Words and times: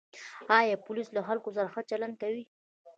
آیا 0.57 0.75
پولیس 0.85 1.07
له 1.13 1.21
خلکو 1.27 1.49
سره 1.57 1.71
ښه 1.73 1.81
چلند 1.89 2.15
کوي؟ 2.21 2.43